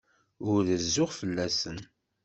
Ur 0.49 0.59
rezzuɣ 0.69 1.09
fell-asen. 1.19 1.77